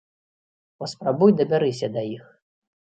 [0.79, 2.37] Паспрабуй дабярыся да іх.